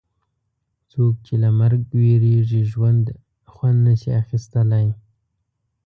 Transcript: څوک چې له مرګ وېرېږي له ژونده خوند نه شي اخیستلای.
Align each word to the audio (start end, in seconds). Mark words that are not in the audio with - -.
څوک 0.91 1.13
چې 1.25 1.33
له 1.43 1.49
مرګ 1.59 1.81
وېرېږي 1.99 2.61
له 2.65 2.69
ژونده 2.71 3.13
خوند 3.53 3.79
نه 3.85 3.93
شي 4.01 4.11
اخیستلای. 4.23 4.87